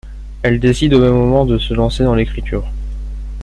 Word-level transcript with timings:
Elle 0.41 0.59
décide 0.59 0.95
au 0.95 0.99
même 0.99 1.13
moment 1.13 1.45
de 1.45 1.59
se 1.59 1.75
lancer 1.75 2.03
dans 2.03 2.15
l’écriture. 2.15 2.67